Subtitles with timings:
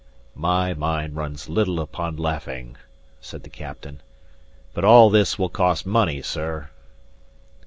[0.33, 2.75] "My mind runs little upon laughing,"
[3.19, 4.01] said the captain.
[4.73, 6.71] "But all this will cost money, sir."